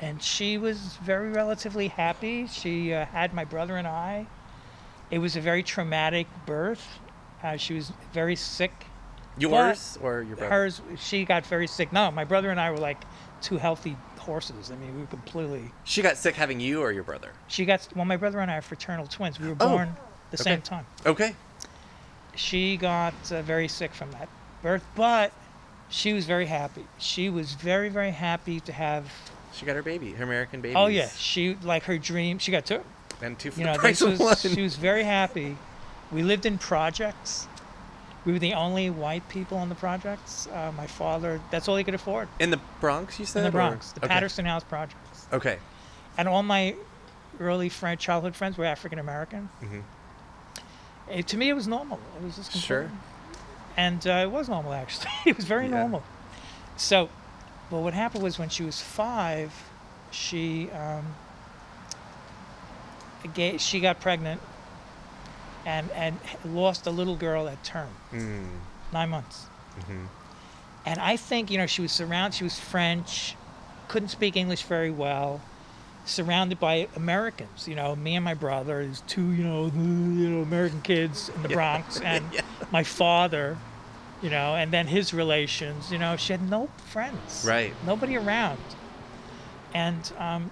[0.00, 2.46] And she was very relatively happy.
[2.48, 4.26] She uh, had my brother and I.
[5.10, 6.98] It was a very traumatic birth.
[7.42, 8.72] Uh, she was very sick.
[9.38, 10.52] Yours or your brother.
[10.52, 11.92] Hers, she got very sick.
[11.92, 13.02] No, my brother and I were like
[13.40, 14.70] two healthy horses.
[14.70, 15.72] I mean, we were completely.
[15.84, 17.32] She got sick having you or your brother?
[17.48, 18.04] She got well.
[18.04, 19.40] My brother and I are fraternal twins.
[19.40, 19.96] We were Oh, born
[20.30, 20.42] the okay.
[20.44, 20.86] same time.
[21.04, 21.34] Okay.
[22.34, 24.28] She got uh, very sick from that
[24.62, 25.32] birth, but
[25.88, 26.86] she was very happy.
[26.98, 29.12] She was very very happy to have.
[29.52, 30.74] She got her baby, her American baby.
[30.74, 32.38] Oh yeah, she like her dream.
[32.38, 32.80] She got two.
[33.20, 35.56] And two for You know, this was, she was very happy.
[36.10, 37.46] We lived in projects.
[38.24, 40.46] We were the only white people on the projects.
[40.46, 42.28] Uh, my father, that's all he could afford.
[42.38, 43.40] In the Bronx, you said?
[43.40, 44.08] In the or- Bronx, the okay.
[44.08, 45.26] Patterson House projects.
[45.32, 45.58] Okay.
[46.16, 46.76] And all my
[47.40, 49.48] early friend, childhood friends were African American.
[49.62, 49.82] Mhm.
[51.26, 51.98] To me, it was normal.
[52.16, 52.90] It was just Sure.
[53.76, 55.10] And uh, it was normal, actually.
[55.26, 55.78] it was very Yeah.
[55.80, 56.02] normal.
[56.76, 57.08] So,
[57.70, 59.52] but what happened was when she was five,
[60.10, 61.14] she um,
[63.58, 64.40] she got pregnant
[65.66, 68.46] and and lost a little girl at term, Mm.
[68.92, 69.46] nine months.
[69.86, 70.04] hmm
[70.84, 73.36] And I think, you know, she was surrounded, she was French,
[73.88, 75.40] couldn't speak English very well,
[76.04, 80.42] surrounded by Americans, you know, me and my brother, these two, you know, you know
[80.42, 81.54] American kids in the Yeah.
[81.54, 82.40] Bronx, and Yeah.
[82.72, 83.58] my father,
[84.20, 87.44] you know, and then his relations, you know, she had no friends.
[87.46, 87.74] Right.
[87.84, 88.58] Nobody around.
[89.74, 90.50] And um,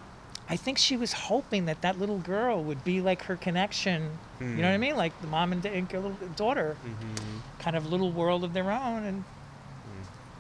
[0.50, 4.56] I think she was hoping that that little girl would be like her connection, you
[4.56, 4.80] know what I Mm.
[4.80, 4.96] mean?
[4.96, 8.70] Like the mom and, da- and little daughter hmm kind of little world of their
[8.70, 9.24] own and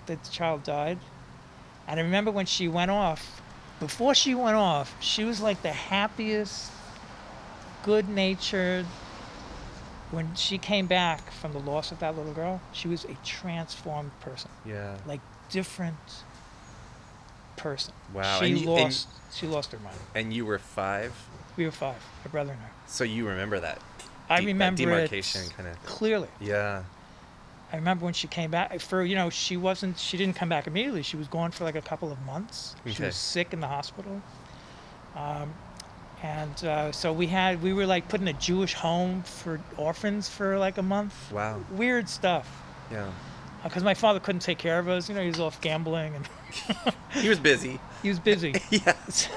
[0.06, 0.98] the child died
[1.86, 3.42] and i remember when she went off
[3.78, 6.72] before she went off she was like the happiest
[7.84, 8.86] good natured
[10.10, 14.18] when she came back from the loss of that little girl she was a transformed
[14.20, 14.96] person Yeah.
[15.04, 15.20] like
[15.50, 16.24] different
[17.60, 21.12] person Wow, she you- lost she lost her mind And you were five,
[21.56, 23.78] we were five my brother and i so you remember that?
[24.28, 25.82] i de- that remember demarcation kind of.
[25.84, 26.82] clearly Yeah.
[27.72, 30.66] I remember when she came back for you know she wasn't she didn't come back
[30.66, 31.02] immediately.
[31.04, 32.74] She was gone for like a couple of months.
[32.84, 34.20] She was sick in the hospital,
[35.14, 35.54] um,
[36.20, 40.28] and uh, so we had we were like put in a Jewish home for orphans
[40.28, 41.14] for like a month.
[41.30, 41.60] Wow.
[41.70, 42.48] Weird stuff.
[42.90, 43.06] Yeah.
[43.62, 45.08] Because my father couldn't take care of us.
[45.08, 46.28] You know, he was off gambling and
[47.12, 47.78] He was busy.
[48.02, 48.54] he was busy.
[48.70, 48.94] yeah.
[49.08, 49.30] so,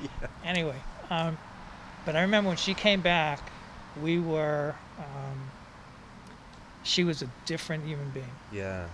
[0.00, 0.08] Yeah.
[0.44, 0.76] anyway,
[1.10, 1.36] um,
[2.04, 3.40] but I remember when she came back,
[4.02, 4.74] we were.
[4.98, 5.50] Um,
[6.82, 8.30] she was a different human being.
[8.52, 8.86] Yeah.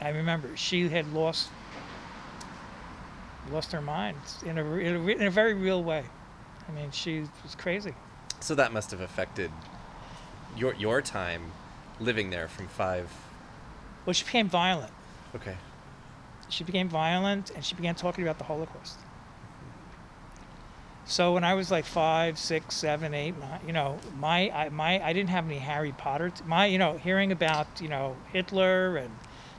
[0.00, 1.48] I remember she had lost
[3.52, 4.16] lost her mind
[4.46, 6.04] in a, in a, in a very real way.
[6.66, 7.94] I mean, she was crazy.
[8.40, 9.50] So that must have affected
[10.56, 11.52] your your time
[12.00, 13.10] living there from five.
[14.04, 14.92] Well, she became violent.
[15.34, 15.56] Okay.
[16.48, 18.98] She became violent, and she began talking about the Holocaust.
[21.06, 25.04] So when I was like five, six, seven, eight, nine, you know, my I, my
[25.04, 26.30] I didn't have any Harry Potter.
[26.30, 29.10] T- my you know, hearing about you know Hitler and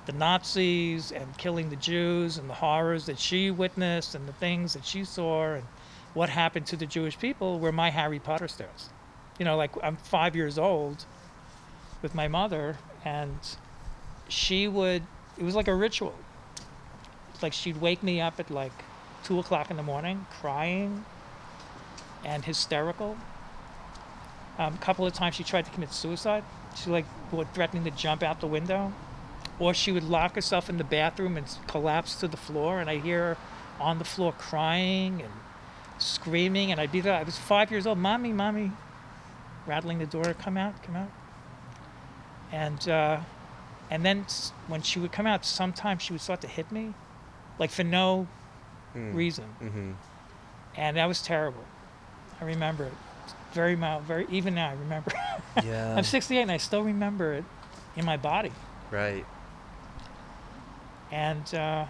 [0.07, 4.73] the Nazis and killing the Jews and the horrors that she witnessed and the things
[4.73, 5.63] that she saw and
[6.13, 8.89] what happened to the Jewish people were my Harry Potter stories.
[9.37, 11.05] You know, like I'm five years old
[12.01, 13.37] with my mother, and
[14.27, 15.03] she would.
[15.37, 16.15] It was like a ritual.
[17.33, 18.71] It's like she'd wake me up at like
[19.23, 21.05] two o'clock in the morning, crying
[22.23, 23.17] and hysterical.
[24.57, 26.43] Um, a couple of times she tried to commit suicide.
[26.75, 28.93] She like was threatening to jump out the window,
[29.59, 32.79] or she would lock herself in the bathroom and collapse to the floor.
[32.79, 33.37] And I hear her
[33.79, 35.33] on the floor crying and
[35.97, 36.71] screaming.
[36.71, 37.13] And I'd be there.
[37.13, 37.97] I was five years old.
[37.97, 38.71] Mommy, mommy,
[39.67, 40.33] rattling the door.
[40.33, 41.09] Come out, come out.
[42.51, 43.19] And uh,
[43.89, 44.25] and then
[44.67, 46.93] when she would come out, sometimes she would start to hit me,
[47.59, 48.27] like for no
[48.93, 49.91] reason Mm-hmm.
[50.77, 51.63] and that was terrible.
[52.39, 52.93] I remember it
[53.53, 54.69] very well, very even now.
[54.69, 55.11] I remember.
[55.63, 55.95] Yeah.
[55.95, 57.45] I'm 68 and I still remember it
[57.95, 58.51] in my body.
[58.91, 59.25] Right.
[61.11, 61.85] And uh,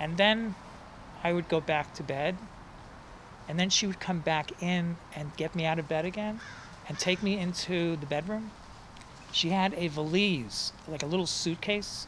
[0.00, 0.54] and then
[1.22, 2.36] I would go back to bed,
[3.48, 6.40] and then she would come back in and get me out of bed again,
[6.88, 8.50] and take me into the bedroom.
[9.34, 12.06] She had a valise, like a little suitcase,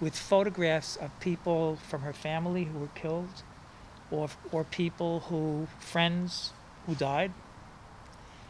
[0.00, 3.42] with photographs of people from her family who were killed,
[4.12, 6.52] or or people who friends
[6.86, 7.32] who died.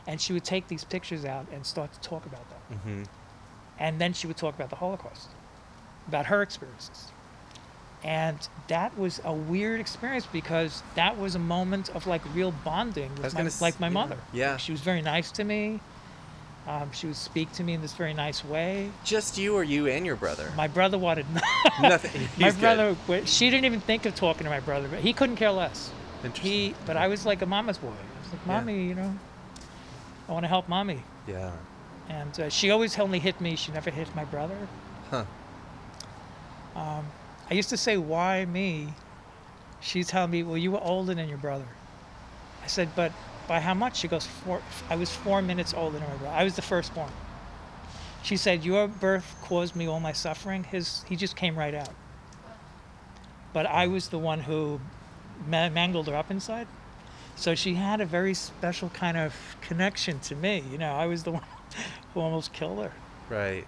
[0.07, 2.61] And she would take these pictures out and start to talk about them.
[2.73, 3.03] Mm-hmm.
[3.79, 5.29] And then she would talk about the Holocaust,
[6.07, 7.09] about her experiences.
[8.05, 8.39] And
[8.69, 13.35] that was a weird experience because that was a moment of like real bonding with
[13.35, 13.93] my, s- like my yeah.
[13.93, 14.19] mother.
[14.33, 14.57] Yeah.
[14.59, 15.81] She was very nice to me.
[16.69, 18.91] Um, she would speak to me in this very nice way.
[19.03, 20.53] Just you or you and your brother?
[20.55, 21.25] My brother wanted
[21.83, 22.29] Nothing.
[22.39, 22.95] my He's brother.
[23.25, 25.91] She didn't even think of talking to my brother, but he couldn't care less.
[26.23, 26.51] Interesting.
[26.53, 27.89] He, but I was like a mama's boy.
[27.89, 28.53] I was like, Yeah.
[28.61, 29.15] mommy, you know,
[30.29, 31.03] I want to help mommy.
[31.27, 31.53] Yeah.
[32.11, 33.57] And uh, she always only hit me.
[33.57, 34.57] She never hit my brother.
[35.11, 35.25] Huh.
[36.77, 37.07] Um,
[37.51, 38.93] I used to say, "Why me?"
[39.81, 41.69] she's telling me, well, you were older than your brother.
[42.65, 43.13] I said, but
[43.49, 43.97] by how much?
[43.97, 46.37] She goes, four, I was four minutes older than my brother.
[46.37, 47.11] I was the firstborn.
[48.23, 50.63] She said, your birth caused me all my suffering.
[50.65, 51.91] His, he just came right out.
[53.53, 54.81] But I was the one who
[55.47, 56.69] ma- mangled her up inside.
[57.37, 60.63] So she had a very special kind of connection to me.
[60.71, 61.45] You know, I was the one
[62.13, 62.93] who almost killed her.
[63.31, 63.67] Right.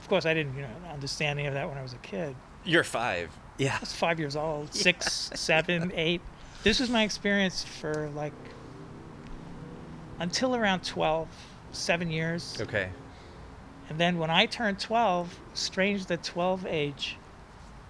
[0.00, 2.36] Of course, I didn't, you know, understand any of that when I was a kid.
[2.64, 3.30] You're five.
[3.58, 3.76] Yeah.
[3.76, 6.20] I was five years old, six, seven, eight.
[6.62, 8.32] This was my experience for like
[10.22, 11.28] until around 12,
[11.72, 12.56] seven years.
[12.60, 12.88] Okay.
[13.90, 17.16] And then when I turned 12, strange the 12 age,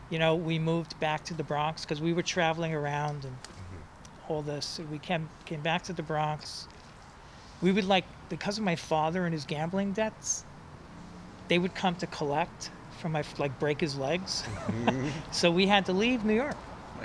[0.08, 4.32] you know, we moved back to the Bronx because we were traveling around and mm-hmm.
[4.32, 4.80] all this.
[4.90, 6.68] We came, came back to the Bronx.
[7.60, 10.44] We would like, because of my father and his gambling debts,
[11.48, 14.42] they would come to collect from my, like break his legs.
[14.66, 15.08] Mm-hmm.
[15.32, 16.56] so we had to leave New York.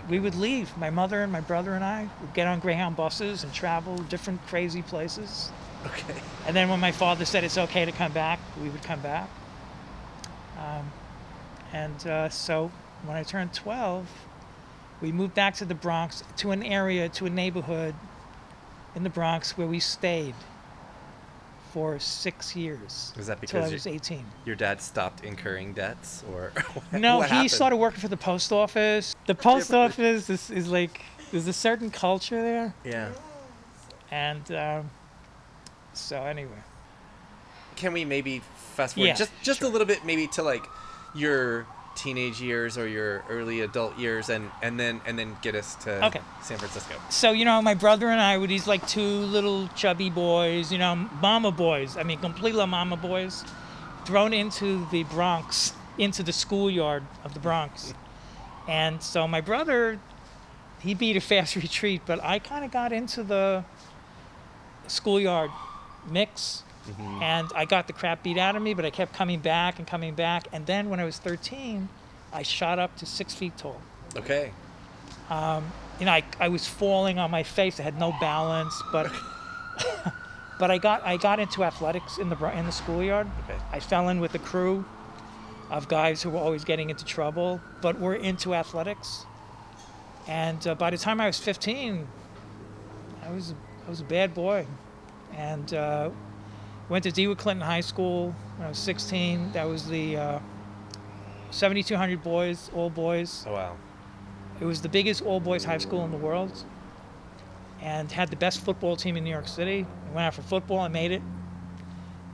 [0.09, 0.75] We would leave.
[0.77, 4.45] My mother and my brother and I would get on Greyhound buses and travel different
[4.47, 5.51] crazy places.
[5.85, 6.15] Okay.
[6.45, 9.29] And then when my father said it's okay to come back, we would come back.
[10.57, 10.91] Um,
[11.73, 12.71] and uh, so
[13.05, 14.07] when I turned 12,
[15.01, 17.93] we moved back to the Bronx, to an area, to a neighborhood
[18.95, 20.33] in the Bronx where we stayed
[21.77, 23.13] for six years.
[23.15, 24.25] Was that Until I because was you- 18.
[24.45, 27.51] your dad stopped incurring debts, or what- No, what he happened?
[27.51, 29.15] started working for the post office.
[29.27, 32.73] The post office is, is like, there's a certain culture there.
[32.83, 33.11] Yeah.
[34.09, 34.89] And um,
[35.93, 36.63] so, anyway.
[37.75, 38.41] Can we maybe
[38.73, 40.65] fast forward Yeah, just just a little bit, maybe to like
[41.13, 45.75] your teenage years or your early adult years, and and then and then get us
[45.83, 46.21] to Okay.
[46.41, 46.95] San Francisco.
[47.09, 49.01] so you know my brother and i were these like two
[49.35, 53.43] little chubby boys you know mama boys i mean completely mama boys
[54.05, 57.93] thrown into the bronx into the schoolyard of the bronx
[58.69, 59.99] and so my brother
[60.79, 63.65] he beat a fast retreat but i kind of got into the
[64.87, 65.51] schoolyard
[66.09, 66.63] mix
[67.21, 69.87] and i got the crap beat out of me but i kept coming back and
[69.87, 71.87] coming back and then when i was 13
[72.33, 73.81] i shot up to six feet tall
[74.15, 74.51] Okay.
[75.99, 77.79] you know, I, I was falling on my face.
[77.79, 79.11] I had no balance, but
[80.59, 83.27] but I got I got into athletics in the in the schoolyard.
[83.43, 83.59] Okay.
[83.71, 84.85] I fell in with a crew
[85.69, 89.25] of guys who were always getting into trouble, but were into athletics.
[90.27, 92.07] And uh, by the time I was 15,
[93.23, 93.53] I was
[93.85, 94.65] I was a bad boy,
[95.35, 96.09] and uh,
[96.89, 99.51] went to Dewitt Clinton High School when I was 16.
[99.53, 100.39] That was the uh,
[101.51, 103.45] 7,200 boys, all boys.
[103.47, 103.75] Oh wow.
[104.59, 106.63] It was the biggest all boys high school in the world
[107.81, 109.85] and had the best football team in New York City.
[110.09, 111.21] I went out for football, I made it.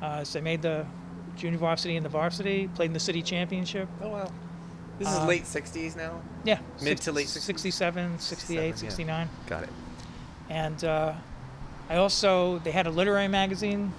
[0.01, 0.85] Uh, so I made the
[1.35, 3.89] junior varsity and the varsity, played in the city championship.
[4.01, 4.31] Oh wow.
[4.99, 6.21] This is Um, late '60s now.
[6.45, 6.59] Yeah.
[6.81, 7.41] Mid to late 60s?
[7.41, 8.89] 67, 68, 67, yeah.
[8.89, 9.29] 69.
[9.47, 9.69] Got it.
[10.49, 11.13] And uh,
[11.89, 13.91] I also, they had a literary magazine,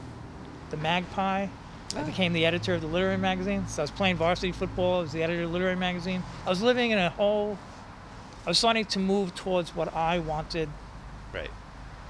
[0.70, 1.46] The Magpie.
[1.96, 2.04] I Oh.
[2.04, 3.68] became the editor of the literary magazine.
[3.68, 4.98] So I was playing varsity football.
[4.98, 6.22] I was the editor of the literary magazine.
[6.46, 7.56] I was living in a whole,
[8.46, 10.68] I was starting to move towards what I wanted
[11.32, 11.50] Right.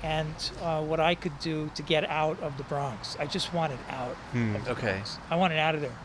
[0.03, 3.17] and uh, what I could do to get out of the Bronx.
[3.21, 4.15] I just wanted out.
[4.33, 4.93] Hmm, okay.
[4.93, 5.19] Bronx.
[5.31, 5.97] I wanted out of there.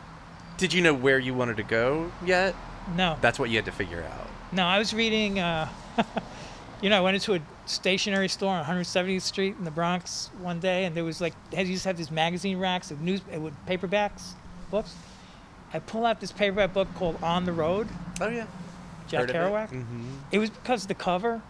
[0.58, 2.54] Did you know where you wanted to go yet?
[2.96, 4.26] No, That's what you had to figure out.
[4.52, 4.64] no.
[4.66, 5.38] I was reading.
[5.38, 5.68] Uh,
[6.82, 10.60] you know, I went into a stationery store on 170th Street in the Bronx one
[10.60, 13.54] day, and there was like they used to have these magazine racks of news with
[13.66, 14.32] paperbacks,
[14.70, 14.94] books.
[15.72, 17.88] I pull out this paperback book called On the Road,
[18.20, 18.46] Oh yeah.
[19.08, 19.70] Jack Kerouac.
[19.70, 20.10] Mm-hmm.
[20.32, 21.40] It was because of the cover.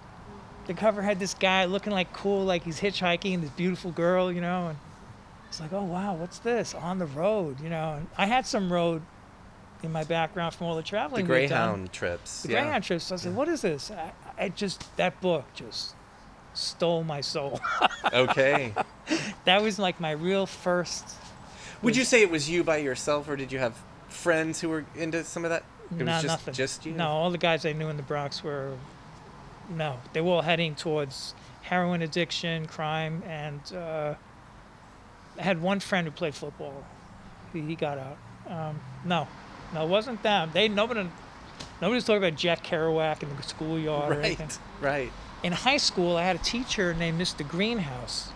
[0.66, 4.30] The cover had this guy looking like cool, like he's hitchhiking, and this beautiful girl,
[4.30, 4.78] you know, and
[5.48, 6.74] it's like, oh wow, what's this?
[6.74, 7.94] On the road, you know.
[7.94, 9.02] And I had some road
[9.82, 11.22] in my background from all the The traveling.
[11.24, 11.26] done.
[11.26, 12.42] Greyhound trips.
[12.42, 12.60] The yeah.
[12.62, 13.04] Greyhound trips.
[13.04, 13.90] So I said, what is this?
[13.90, 15.94] I, I just that book just
[16.54, 17.60] stole my soul.
[18.12, 18.72] Okay.
[19.44, 21.16] that was like my real first.
[21.82, 23.76] Would you say it was you by yourself, or did you have
[24.08, 25.64] friends who were into some of that?
[25.90, 26.54] It was just, nothing.
[26.54, 26.92] just you.
[26.92, 28.76] No, all the guys I knew in the Bronx were.
[29.68, 34.14] No, they were all heading towards heroin addiction, crime, and uh,
[35.38, 36.84] I had one friend who played football.
[37.52, 38.18] He, he got out.
[38.48, 39.28] Um, no,
[39.72, 40.50] no, it wasn't them.
[40.52, 41.08] They nobody,
[41.80, 44.48] nobody's talking about Jack Kerouac in the schoolyard or anything.
[44.80, 44.90] Right.
[44.90, 45.12] Right.
[45.42, 47.46] In high school, I had a teacher named Mr.
[47.46, 48.32] Greenhouse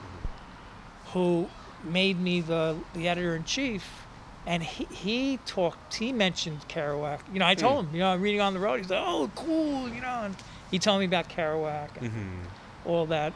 [1.12, 1.48] who
[1.84, 4.06] made me the, the editor in chief.
[4.46, 7.20] And he, he talked, he mentioned Kerouac.
[7.32, 8.76] You know, I told him, you know, I'm reading on the road.
[8.80, 10.22] He's like, oh, cool, you know.
[10.24, 10.36] And
[10.70, 12.42] he told me about Kerouac and Mm-hmm.
[12.84, 13.32] all that.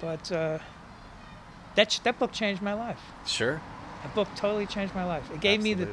[0.00, 0.58] But uh,
[1.74, 3.00] that, that book changed my life.
[3.26, 3.60] Sure.
[4.02, 5.28] That book totally changed my life.
[5.32, 5.88] It gave me the,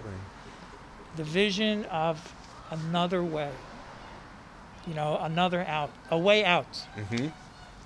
[1.15, 2.35] the vision of
[2.69, 3.49] another way.
[4.87, 7.27] You know, another out, a way out, Mm-hmm.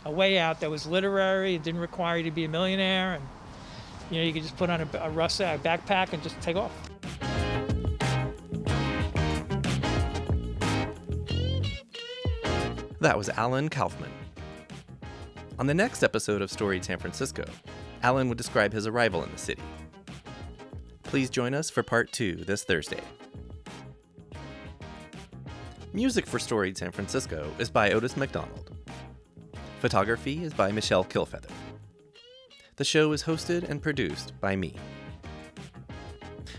[0.06, 1.56] a way out that was literary.
[1.56, 3.24] It didn't require you to be a millionaire, and
[4.12, 6.56] you know, you could just put on a, a rucksack, a backpack, and just take
[6.58, 6.72] off.
[13.02, 14.12] That was Alan Kaufman.
[15.58, 17.46] On the next episode of Storied San Francisco,
[18.04, 19.62] Alan would describe his arrival in the city.
[21.04, 23.02] Please join us for part two this Thursday.
[25.92, 28.76] Music for Storied San Francisco is by Otis McDonald.
[29.80, 31.50] Photography is by Michelle Kilfeather.
[32.76, 34.76] The show is hosted and produced by me.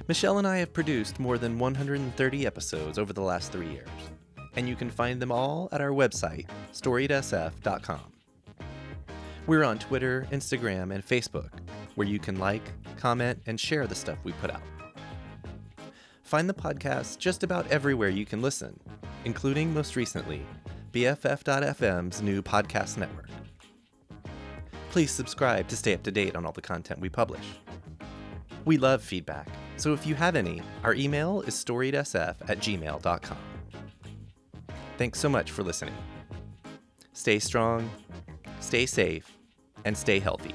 [0.09, 3.89] Michelle and I have produced more than 130 episodes over the last three years,
[4.57, 8.13] and you can find them all at our website, storiedsf.com.
[9.47, 11.51] We're on Twitter, Instagram, and Facebook,
[11.95, 12.65] where you can like,
[12.97, 14.63] comment, and share the stuff we put out.
[16.25, 18.79] Find the podcast just about everywhere you can listen,
[19.25, 20.45] including most recently,
[20.93, 23.29] BFF.FM's new podcast network.
[24.91, 27.45] Please subscribe to stay up to date on all the content we publish.
[28.65, 33.39] We love feedback, so if you have any, our email is storiedsf at gmail.com.
[34.99, 35.95] Thanks so much for listening.
[37.13, 37.89] Stay strong,
[38.61, 39.31] stay safe,
[39.85, 40.55] and stay healthy.